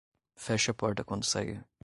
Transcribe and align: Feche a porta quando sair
Feche 0.45 0.71
a 0.71 0.73
porta 0.73 1.03
quando 1.03 1.25
sair 1.27 1.63